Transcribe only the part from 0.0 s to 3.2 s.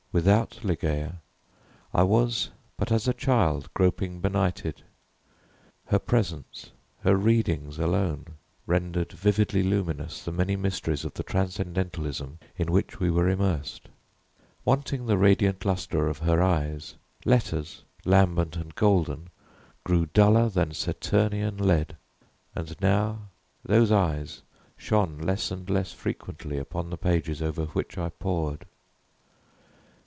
Without Ligeia I was but as a